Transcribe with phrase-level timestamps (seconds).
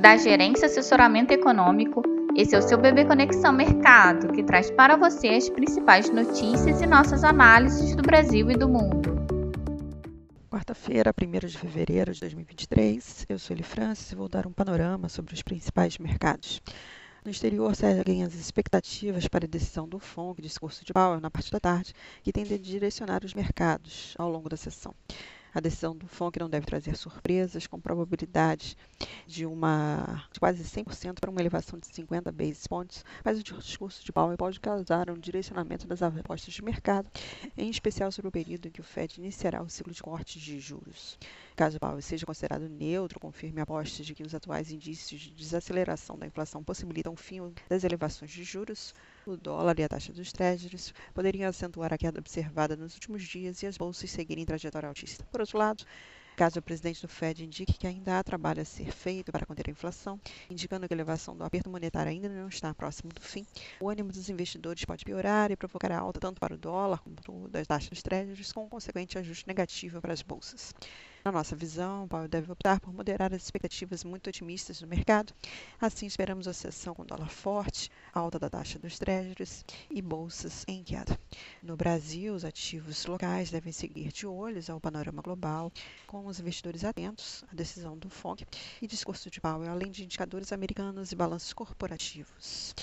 [0.00, 2.02] da Gerência Assessoramento Econômico.
[2.36, 6.86] Esse é o seu Bebê Conexão Mercado, que traz para você as principais notícias e
[6.86, 9.18] nossas análises do Brasil e do mundo.
[10.48, 15.08] Quarta-feira, 1 de fevereiro de 2023, eu sou Eli Francis e vou dar um panorama
[15.08, 16.62] sobre os principais mercados.
[17.24, 21.50] No exterior, seguem as expectativas para a decisão do FONC, discurso de Powell, na parte
[21.50, 21.92] da tarde,
[22.22, 24.94] que tende a direcionar os mercados ao longo da sessão.
[25.54, 28.76] A decisão do FONC não deve trazer surpresas, com probabilidade
[29.26, 34.04] de uma de quase 100% para uma elevação de 50 basis points, mas o discurso
[34.04, 37.10] de Powell pode causar um direcionamento das apostas de mercado,
[37.56, 40.60] em especial sobre o período em que o Fed iniciará o ciclo de cortes de
[40.60, 41.18] juros.
[41.56, 46.26] Caso Powell seja considerado neutro, confirme apostas de que os atuais indícios de desaceleração da
[46.26, 48.94] inflação possibilitam o fim das elevações de juros,
[49.26, 53.62] o dólar e a taxa dos treasuries poderiam acentuar a queda observada nos últimos dias
[53.62, 55.24] e as bolsas seguirem trajetória altista.
[55.38, 55.84] Por outro lado,
[56.38, 59.66] Caso o presidente do Fed indique que ainda há trabalho a ser feito para conter
[59.66, 63.44] a inflação, indicando que a elevação do aperto monetário ainda não está próximo do fim,
[63.80, 67.66] o ânimo dos investidores pode piorar e provocar alta tanto para o dólar como das
[67.66, 70.72] taxas dos treasuries, com um consequente ajuste negativo para as bolsas.
[71.28, 75.34] Na nossa visão, o Powell deve optar por moderar as expectativas muito otimistas do mercado.
[75.78, 80.82] Assim, esperamos a sessão com dólar forte, alta da taxa dos treasuries e bolsas em
[80.82, 81.20] queda.
[81.62, 85.70] No Brasil, os ativos locais devem seguir de olhos ao panorama global,
[86.06, 88.46] com os investidores atentos à decisão do FONC
[88.80, 92.74] e discurso de Powell, além de indicadores americanos e balanços corporativos.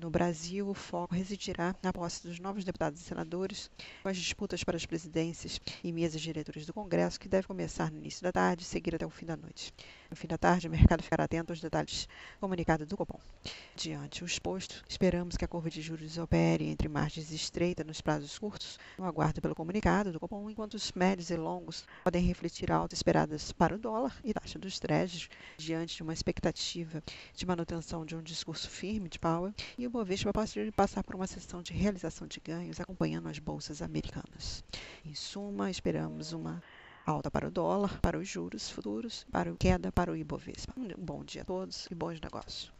[0.00, 3.70] No Brasil, o foco residirá na posse dos novos deputados e senadores,
[4.02, 7.98] com as disputas para as presidências e mesas diretores do Congresso, que deve começar no
[7.98, 9.72] início da tarde e seguir até o fim da noite.
[10.14, 13.18] No fim da tarde, o mercado ficará atento aos detalhes comunicados do Copom.
[13.74, 18.38] Diante o exposto, esperamos que a curva de juros opere entre margens estreitas nos prazos
[18.38, 23.00] curtos, no aguardo pelo comunicado do Copom, enquanto os médios e longos podem refletir altas
[23.00, 27.02] esperadas para o dólar e taxa dos trechos, diante de uma expectativa
[27.34, 31.26] de manutenção de um discurso firme de Powell, e o Bovespa pode passar por uma
[31.26, 34.62] sessão de realização de ganhos acompanhando as bolsas americanas.
[35.04, 36.62] Em suma, esperamos uma
[37.06, 40.72] alta para o dólar, para os juros futuros, para o queda para o Ibovespa.
[40.76, 42.72] Um bom dia a todos e bons negócios.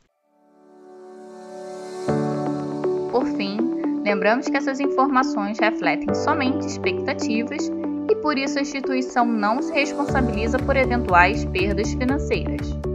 [3.10, 3.58] Por fim,
[4.02, 7.70] lembramos que essas informações refletem somente expectativas
[8.10, 12.93] e por isso a instituição não se responsabiliza por eventuais perdas financeiras.